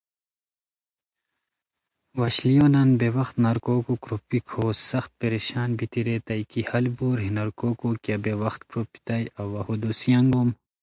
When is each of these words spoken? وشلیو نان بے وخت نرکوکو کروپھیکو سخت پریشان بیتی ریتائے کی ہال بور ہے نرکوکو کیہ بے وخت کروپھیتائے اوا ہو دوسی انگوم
وشلیو 2.19 2.65
نان 2.73 2.89
بے 2.99 3.07
وخت 3.17 3.35
نرکوکو 3.45 3.93
کروپھیکو 4.03 4.63
سخت 4.89 5.11
پریشان 5.19 5.69
بیتی 5.77 6.01
ریتائے 6.07 6.43
کی 6.51 6.61
ہال 6.69 6.85
بور 6.97 7.17
ہے 7.23 7.29
نرکوکو 7.39 7.89
کیہ 8.03 8.17
بے 8.23 8.33
وخت 8.43 8.61
کروپھیتائے 8.69 9.23
اوا 9.41 9.61
ہو 9.65 9.73
دوسی 9.83 10.09
انگوم 10.19 10.49